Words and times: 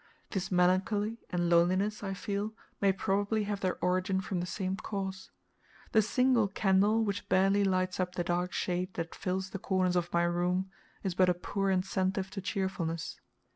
This 0.31 0.51
melancholy 0.51 1.19
and 1.29 1.47
loneliness 1.47 2.01
I 2.01 2.15
feel, 2.15 2.55
may 2.81 2.91
probably 2.91 3.43
have 3.43 3.59
their 3.59 3.77
origin 3.85 4.19
from 4.19 4.39
the 4.39 4.47
same 4.47 4.75
cause. 4.75 5.29
The 5.91 6.01
single 6.01 6.47
candle, 6.47 7.03
which 7.03 7.29
barely 7.29 7.63
lights 7.63 7.99
up 7.99 8.15
the 8.15 8.23
dark 8.23 8.51
shade 8.51 8.95
that 8.95 9.13
fills 9.13 9.51
the 9.51 9.59
corners 9.59 9.95
of 9.95 10.11
my 10.11 10.23
room, 10.23 10.71
is 11.03 11.13
but 11.13 11.29
a 11.29 11.35
poor 11.35 11.69
incentive 11.69 12.31
to 12.31 12.41
cheerfulness. 12.41 13.19